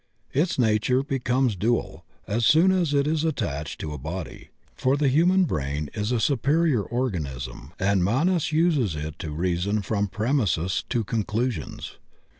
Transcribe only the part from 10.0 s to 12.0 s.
premises to con clusions.